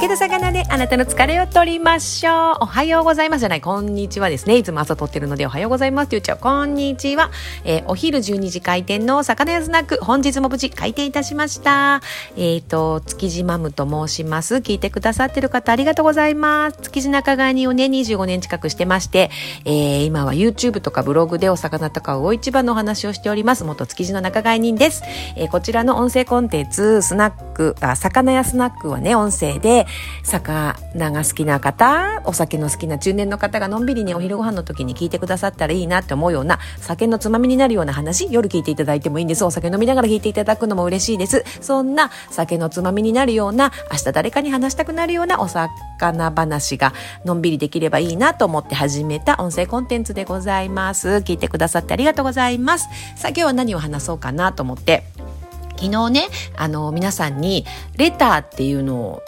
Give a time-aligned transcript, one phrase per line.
[0.00, 2.56] 酒と魚であなたの疲れを取りましょう。
[2.60, 4.56] おはようございますじゃない、こんにちはですね。
[4.56, 6.38] いつも朝撮ってるのでおはようございますって言っちゃう。
[6.38, 7.30] こんにちは。
[7.64, 12.02] えー、お昼12時開店の魚屋スナック、本日も無事開店いたしました。
[12.36, 14.56] えっ、ー、と、築地マムと申します。
[14.56, 16.78] 聞いてくださってる方ありがとうございます。
[16.82, 19.30] 築地仲買人をね、25年近くしてまして、
[19.64, 23.64] えー、今は YouTube とかブログでお魚とか魚市場のお話をしております。
[23.64, 25.02] 元築地の仲買人です。
[25.36, 29.86] え、こちらの音声コンテンツ、スナック、あ、魚屋スナックはね、音声で、
[30.22, 39.44] 魚が好きな方、お酒の好きな中年の方がのんびりね、お昼ご飯の時に聞いてくださったらいいなって思うような、酒のつまみになるような話、夜聞いていただいてもいいんです。
[39.44, 41.44] お酒飲みながら聞いていただくのも嬉しいです。
[41.60, 46.92] そんな酒のつまみになるような、明日誰かに話したくなるようなお魚話が
[47.24, 51.08] のんびりできればいいなと思って始めた音声コンテンツでございます。
[51.08, 52.88] 聞いてくださってありがとうございます。
[53.16, 55.04] さあ今日は何を話そうかなと思って、
[55.76, 57.64] 昨日ね、あの、皆さんに、
[57.96, 59.22] レターっていうのを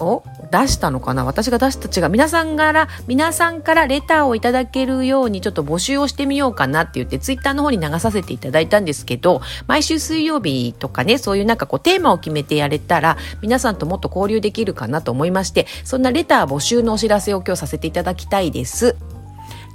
[0.00, 1.24] を出したのかな？
[1.24, 2.08] 私が出した違う。
[2.10, 18.96] 皆さんから、皆さんからレターをいただけるようにちょっと募集をしてみようかなって言ってツイッターの方に流させていただいたんですけど、毎週水曜日とかね、そういうなんかこうテーマを決めてやれたら皆さんともっと交流できるかなと思いまして、そんなレター募集のお知らせを今日させていただきたいです。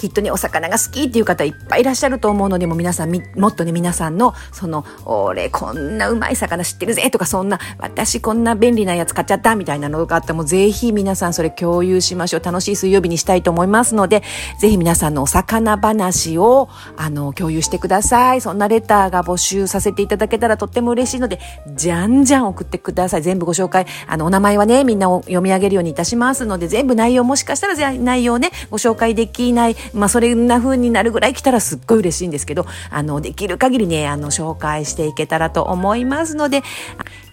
[0.01, 12.43] きっとね、お魚が好きっていう方いっぱいいらっしゃると思うので、も皆さんもっとね、皆さんの、その、俺こんなうまい魚知ってるぜとか、そんな、私こんな便利なやつ買っちゃったみたいなのがあっても、ぜひ皆さんそれ共有しましょう。
[12.43, 14.23] 楽しい水曜日にしたいと思いますので、
[14.57, 18.41] ぜひ皆さんのお魚話を、あの、共有してください。
[18.41, 21.39] そんなレターが募集させていただけたらとっても嬉しいので、
[21.75, 23.21] じゃんじゃん送ってください。
[23.21, 23.85] 全部ご紹介。
[24.07, 36.63] あの、お名前はね、みんなを読み上げるようにいたしますので、全部内容もしかしたら内容ね、ご紹介できない、まあ、それな風になるぐらい来たらすっごい嬉しいんですけど、あの、できる限りね、あの、紹介していけたらと思いますので、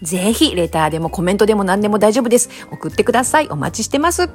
[0.02, 2.50] ぜひ、レターでもコメントでも何でも大丈夫です。
[2.70, 3.48] 送ってください。
[3.48, 4.30] お待ちしてます。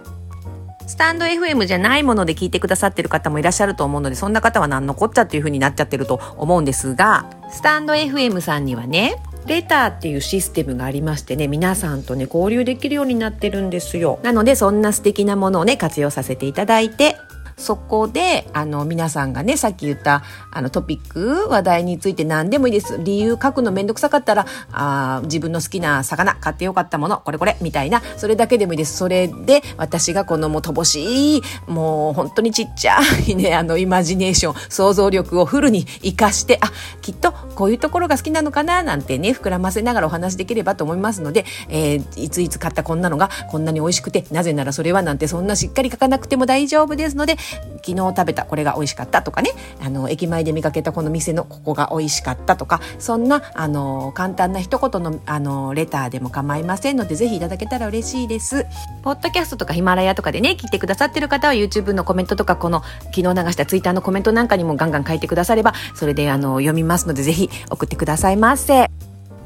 [0.86, 9.16] スタンド FM じゃないもので聞いてくださってる方もいらっしゃると思うので、そんな方は何のこっちゃっていう風になっちゃってると思うんですが、スタンド FM さんにはね、
[9.48, 14.20] レターっていうシステムがありましてね、皆さんとね、交流できるようになってるんですよ。
[14.24, 17.18] なので、そんな素敵なものをね、活用させていただいて、
[17.64, 23.00] そこで、あの、皆さんがね、さっき言った、あの、トピック、話題について何でもいいです。
[23.02, 28.98] 理由書くのめんどくさかったら、あ自分の好きな魚、買ってよかったもの、これこれ、みたいな、それだけでもいいです。
[28.98, 36.70] それで、私がこのもう乏しい、もう本当にちっちゃい ね、あの、イマジネーション、想像力をフルに活かして、あ、
[37.02, 47.38] きっとこういうところが好きなのかな、なんてね、膨らませながらお話できればと思いますので、えー、いついつ買ったこんなのがこんなに美味しくて、なぜならそれはなんてそんなしっかり書かなくても大丈夫ですので、
[47.86, 49.52] 昨日食べたこれが美味しかったとかね。
[49.82, 52.82] あの駅前で見かけたこの店のここが美味しかったとか。
[53.00, 58.66] そんなあの簡単な一言のあのレターでも構いませんのでぜひいただけたら嬉しいです。
[59.04, 62.84] ポッドキャストとかヒマラヤとかでね聞いてくださってる方は YouTube のコメントとかこの
[63.14, 69.03] 昨日流した Twitter のコメントなんかにもガンガン書いてくださればそれであの読みますのでぜひ送ってくださいませ。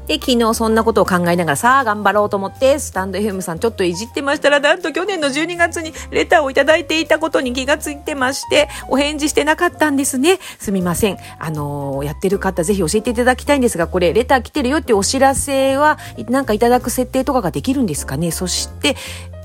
[0.08, 10.38] で、昨日そんなことを考えながらさあ頑張ろうと思って、スタンド FM さんちょっといじってましたら、なんと去年の12月にレターをいただいていたことに気がついてまして、お返事してなかったんですね。
[10.58, 11.18] すみません。
[11.38, 15.98] あのー、やってる方ぜひ教えていただきたいんですが、これレター来てるよってお知らせは、
[16.30, 18.30] なんかいただく設定とかができるんですかね。
[18.30, 18.96] そして、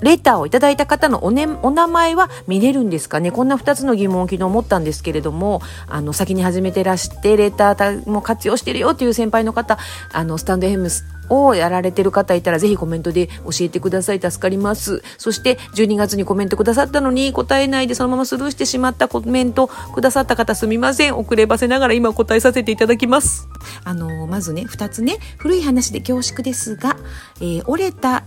[0.03, 3.31] レターをいただいた方のお,、ね、お名前は見れるんですかね？
[3.31, 9.77] こんな2つの疑問を昨日持ったんですけれどもあの先に始めてらしてレターも活用してるよっていう先輩の方
[10.11, 10.89] あのスタンド FM
[11.29, 14.19] をやられてる方いたらぜひコメントで教えてください。
[14.19, 15.01] 助かります。
[15.17, 21.17] そして12月にコメントくださったのに答えないでそのままスルーしてしまったコメントくださった方すみません。
[21.17, 23.47] 遅ればせながら今答えさせていただきます。
[23.85, 26.97] あのまずね2つね古い話で恐縮ですが、
[27.39, 28.23] えー、折れた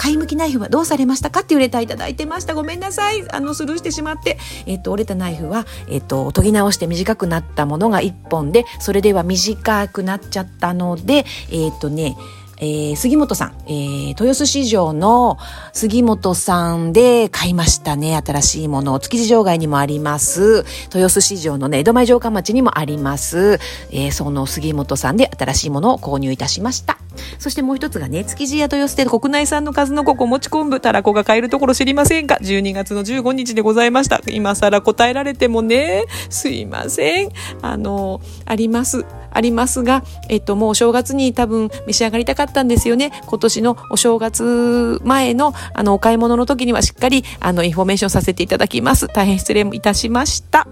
[0.00, 2.54] 買い向きナイフはどうされましたかっていうレターいただいてました。
[2.54, 3.30] ごめんなさい。
[3.30, 4.38] あの、スルーしてしまって。
[4.64, 12.16] えっ、と、折れたナイフは、えっ、と、研ぎ直して短くなったものが1本で、それでは短くなっちゃったので、えっ、とね、
[12.60, 15.38] えー、杉本さん、えー、豊洲市場の
[15.72, 18.20] 杉本さんで買いましたね。
[18.24, 19.00] 新しいものを。
[19.00, 20.64] 築地場外にもあります。
[20.94, 23.58] 豊洲市場のね、江戸前城下町にもあります。
[23.90, 26.98] えー、その杉本さんで新しいものを購入いたしました。
[27.38, 34.20] そしてもう一つがね、築地や豊洲で国内産の数の子、子持ち昆布、たらこが買えるところ知りませんか ?12 月の15日でございました。
[34.28, 37.30] 今更答えられてもね、すいません。
[37.62, 39.06] あの、あります。
[39.30, 43.12] ありますが、えっと、もうお正月に多分召し上がりたかったんですよね。
[43.26, 49.08] 今年のお正月前の、あの、お買い物の時にはしっかり、あの、インフォメーションさせていただきます。
[49.08, 50.66] 大変失礼いたしました。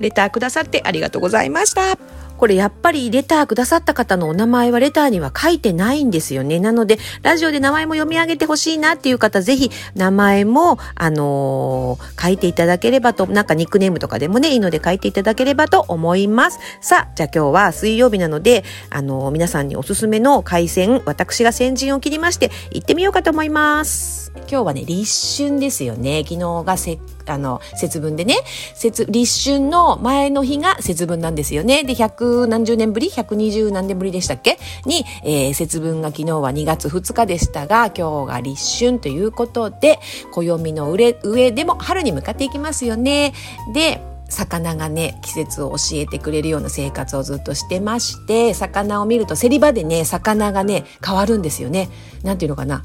[0.00, 2.13] レターくださってありがとうございました。
[2.36, 6.60] これやっぱりレターくださった方のお名前はレターには書いてないんですよね。
[6.60, 16.58] なので、ラジオで名前も読み上げてほしいなっていう方、ぜひ名前も、あのー、書いていただければと、なんかニックネームとかでもね、いいので書いていただければと思います。
[16.80, 24.23] さあ、じゃあ今日は水曜日なので、あのー、皆さんにおすすめの海鮮、私が先陣を切りまして、行ってみようかと思います。
[24.36, 26.24] 今日はね、立春ですよね。
[26.24, 28.36] 昨日がせあの、節分でね、
[28.74, 31.84] 節、立春の前の日が節分なんですよね。
[31.84, 34.58] で、百何十年ぶり ?120 何年ぶりでしたっけ？
[34.84, 39.98] に、えー、節分が昨日は2月2日でしたが、今日が立春ということで、
[40.32, 43.32] 暦の上上でも春に向かっていきますよね。
[43.72, 51.88] で、魚がね、季節を教えてくれるような生活をずっとしてまして、魚を見ると競り場でね、魚がね、変わるんですよね。
[52.22, 52.82] なんていうのかな？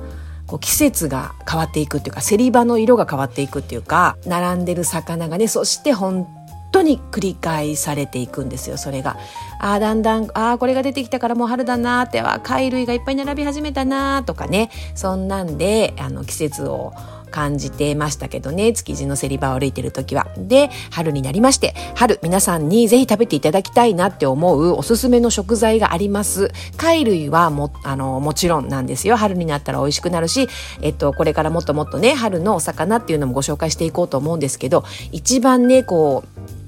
[0.50, 6.28] こう季節が変わっていくっていうか競り場の色が変わっていくっていうか並んでる魚がねそして本
[6.72, 9.18] 当に繰り返されていくんですよそれが。
[9.60, 16.94] ああだんだんああこれが出てきたからもう春だなっては貝類がいっぱい並び始めたなとかねそんなんであの季節を
[17.30, 20.28] 感じてましたけどね、築地の競り場を歩いてる時は。
[20.38, 26.52] で、春になりまして、春皆さんにぜひ食べていただきたいなって思うおすすめの食材があります。
[26.78, 29.16] 貝類はも、あの、もちろんなんですよ。
[29.16, 30.48] 春になったら美味しくなるし、
[30.82, 36.60] えっと、これからもっともっとね、春のお魚っていうのもご紹介していこうと思うんですけど、一番ね、こう、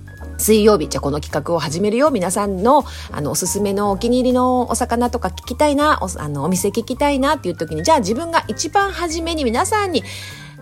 [0.42, 2.10] 水曜日、じゃあこの企画を始めるよ。
[2.10, 10.04] 皆さんの、あの、おすすめのお気に入りのお魚とか聞きたいな、おあのお店聞きたいなっていう時に、じゃあ自分が一番初めに皆さんに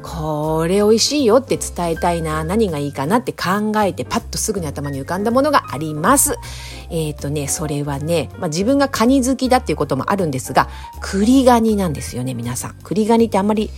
[0.02, 6.38] これ美味しいよって伝えたいな、何がいいかなって考えてパッとすぐに頭に浮かんだものがあります。
[6.90, 10.70] えっ、ー、とね、それはね、まあ、自分がカニ好きだっていうこともあるんですが、
[11.02, 12.76] 栗ガニなんですよね、皆さん。
[12.84, 13.70] 栗ガニってあんまり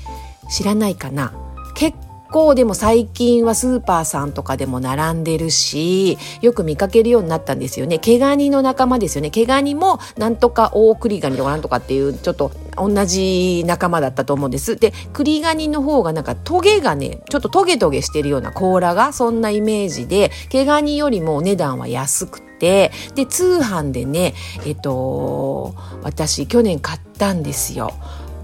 [0.49, 1.33] 知らないかな
[1.75, 1.97] 結
[2.31, 7.99] 構でも最近はスーパーさんとかでも並んでるし、よく見かけるようになったんですよね。
[7.99, 9.29] 毛ガニの仲間ですよね。
[9.29, 14.77] 毛ガニもなんとか大栗ガニとかなんとかっていうちょっと同じ仲間だったと思うんです。
[14.77, 24.33] で、栗ガニの方がなんかトゲがね、ちょっとトゲトゲしてるような甲羅がそんなイメージで、毛ガニよりもお値段は安くて、で、通販でね、
[24.65, 27.91] えっと、私去年買ったんですよ。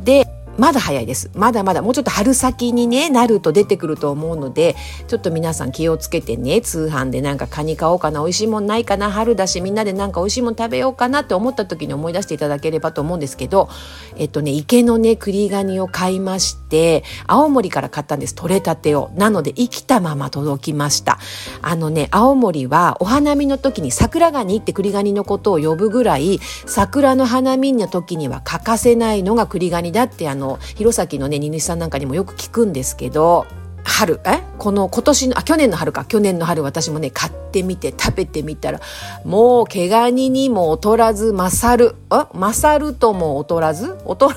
[0.04, 1.30] で、まだ早いです。
[1.36, 4.76] まだまだもうちょっと春先にね、なると出てくると思うので、
[5.08, 13.70] ちょっと皆さん気をつけてね、通販でなんかカニ買おうかな、美味しいもんないかな、春だしみんなでなんか美味しいもん食べようかなって思った時に思い出していただければと思うんですけど、
[14.16, 18.34] えっとね、池のね、栗ガニを買いまして、青森から買ったんです。
[18.34, 19.12] 取れたてを。
[19.16, 21.20] なので生きたまま届きました。
[21.62, 33.46] あのね、青森はお花見の時に桜ガニって栗ガニのことを呼ぶぐらい、桜の花見の時には欠かせないのが栗ガニだってあの、弘前のね、荷主さんなんかにもよく聞くんですけど、
[33.84, 34.42] 春、え？
[34.58, 38.82] この今年の、あ、去年の春か、去年の春私もね、買ってみて食べてみたら、
[39.24, 42.28] もう毛ガニにも劣らず勝る、あ？
[42.34, 43.98] 勝るとも劣らず？
[44.08, 44.36] 劣ら、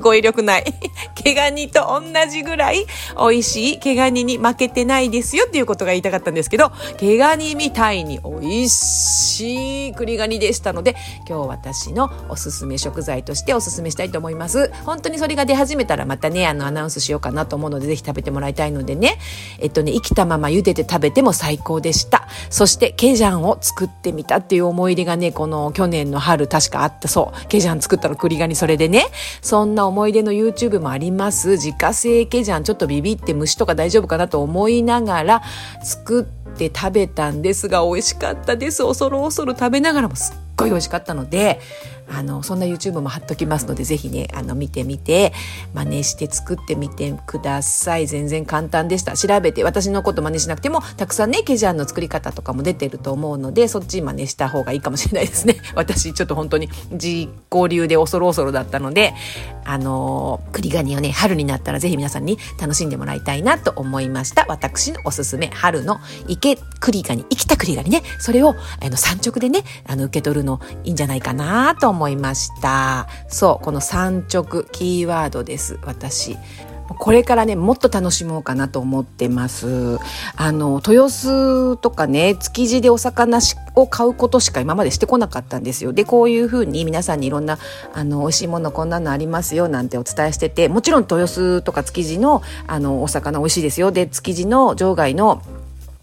[0.00, 0.64] 語彙力ない。
[1.14, 2.86] 毛ガニと同じぐらい
[3.18, 10.96] 美味しい毛ガニに負けてないですよっていうことが言いたかったんですけど、毛ガニみたいに美味しい栗ガニでしたので、
[11.28, 14.70] 今日私のおすすめ食材としておすすめしたいと思います。
[14.84, 19.18] 本当にそれが出始めたらまたね、あのアナウンスしようかなと思うので、ぜひ食べてもらいたいのでね、
[19.58, 22.28] えっとね、生きたまま茹でて食べても最高でした。
[22.50, 27.48] そして、ケジャンを作ってみたっていう思い出がね、この去年の春確かあったそう。
[27.48, 29.06] ケジャン作ったの栗ガニそれでね、
[29.42, 31.52] そんな思い出の YouTube もあります。
[31.52, 35.42] 自家製ケジャンちょっとビビって虫とか大丈夫かなと思いながら
[35.82, 36.24] 作っ
[36.56, 38.84] て食べたんですが美味しかったです。
[38.84, 41.60] 恐る恐る食べながらもすっごい美味しかったので、
[42.08, 45.32] あの、そんな YouTube も貼っときますので、ぜひね、あの、見てみて、
[45.74, 48.06] 真似して作ってみてください。
[48.06, 49.16] 全然簡単でした。
[49.16, 55.56] 調べて、私のこと真似しなくても、たくさんね、ケジャンの作り方とかも出てると思うので、そっち真似した方がいいかもしれないですね。
[55.74, 59.14] 私、ちょっと本当に実行流で恐る恐るだったので、
[59.64, 64.46] あの、栗ガニをね、春になったらぜひ皆さんに楽しんでもらいたいなと思いました。
[64.48, 65.98] 私のおすすめ、春の
[66.28, 73.08] 池栗ガニ、生きた栗ガニね、それを、あの、産直でね、あの、受け取るのいいんじゃないかなと思いま思いました。
[73.28, 76.36] そう、この産直、キーワードです、私。
[76.88, 79.98] これからね、もっと楽しもうかなと思ってます。
[80.36, 83.40] あの、豊洲とかね、築地でお魚
[83.74, 85.92] を買うことしか今までしてこなかったんですよ。
[85.92, 87.58] で、こういうふうに皆さんにいろんな、
[87.92, 93.90] あの、美味しいものこんなのありますよなんてお伝えしてて、もちろん豊洲とか築地の、あの、お魚美味しいですよ。
[93.90, 95.42] で、築地の場外の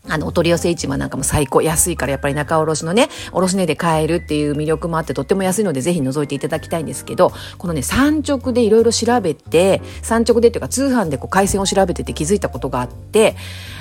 [0.10, 1.62] あの、お取り寄せ市場なんかも最高。
[1.62, 13.38] 安いからやっぱり仲卸のね、卸値で買えるっていう魅力もあってとっても安いのでぜひ覗いていただきたいんですけど、このね、産直でいろいろ調べて、産直でっていうか通販でこう回線を調べてて気づいたことがあって、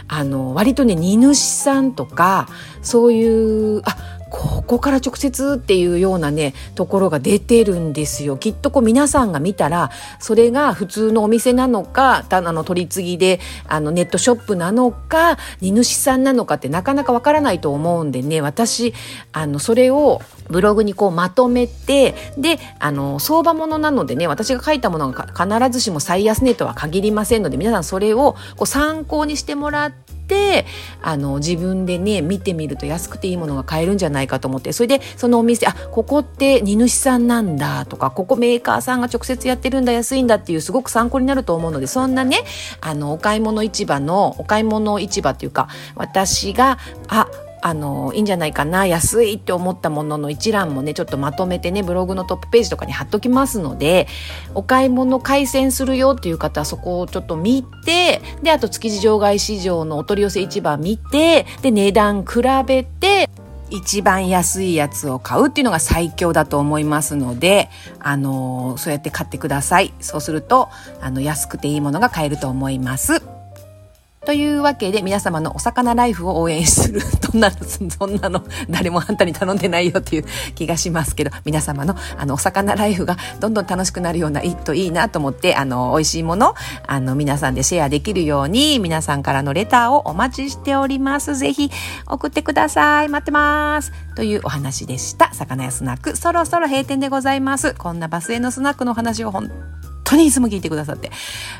[0.07, 2.49] あの、割とね、荷主さんとか、
[2.83, 3.97] そういう、あ、
[4.33, 8.39] ここから直接っていうようなね、ところが出てるんですよ。
[8.39, 18.95] きっとこう皆さんが見たら、それが普通のお店なのか、たあの取り次ぎであのネットショップなのか、荷主さんなのかってなかなかわからないと思うんでね、私、
[19.33, 30.67] あの、それをブログにこうまとめて、で、あの、相場ものなのでね、私が書いたものが必ずしも最安値とは限りませんので、皆さんそれをこう参考にしてもらって、て
[31.03, 42.39] あの自分でね見てみると安くていいものが買えるんじゃないかと思ってそれでそのお店あここって荷主さんなんだとかここメーカーさんが直接やってるんだ安いんだっていうすごく参考になると思うのでそんなね
[42.81, 47.29] あのお買い物市場のお買い物市場っていうか私があ
[47.63, 54.09] あの、いいんじゃないかな、安いって思ったものの一覧もね、ちょっとまとめてね、ブログのトップページとかに貼っときますので、
[54.55, 63.31] お買い物改善するよっていう方はそこをちょっと見て、で、あと築地場外市場のお取り寄せ市場見て、で、値段比べて、
[63.71, 69.95] 一番安いやつを買うっていうのが最強だと思いますので、あのそうやって買ってください。
[70.01, 70.69] そうすると、
[71.01, 73.23] あの、安くていいものが買えると思います。
[74.25, 77.01] というわけで皆様のお魚ライフを応援する。
[77.01, 77.57] そんなの、
[77.91, 80.25] そんなの誰もあんたに頼んでないよっていう
[80.55, 86.55] 気がしますけど、皆様のあのお魚ライフがどんどん楽しくなるような、いいといいなと思って、あの、美味しいもの、
[86.87, 91.35] あの、皆さんでシェアできるように、皆さんからのレターをお待ちしております。
[91.35, 91.71] ぜひ
[92.07, 93.09] 送ってください。
[93.09, 93.93] 待ってます。
[94.15, 95.35] というお話でした。
[95.35, 97.75] 魚屋スナック、そろそろ閉店でございます。
[97.75, 99.51] こんなバスへのスナックの話を本
[100.13, 101.11] 当にいつも聞いてくださって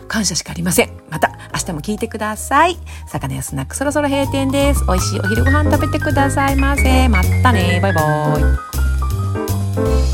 [0.09, 0.91] 感謝しかありません。
[1.11, 2.79] また明日も聞いてください。
[3.07, 4.85] 魚屋スナックそろそろ閉店です。
[4.87, 7.09] 美味しいお昼ご飯食べてくださいませ。
[7.09, 7.81] またね。
[7.83, 8.37] バイバ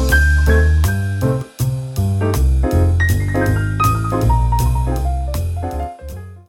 [0.05, 0.08] イ。